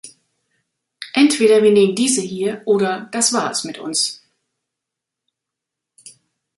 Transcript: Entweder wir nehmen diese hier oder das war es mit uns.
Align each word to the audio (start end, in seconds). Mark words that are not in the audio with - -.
Entweder 1.13 1.61
wir 1.61 1.69
nehmen 1.71 1.93
diese 1.95 2.21
hier 2.21 2.63
oder 2.65 3.07
das 3.11 3.33
war 3.33 3.51
es 3.51 3.63
mit 3.65 3.77
uns. 3.77 4.23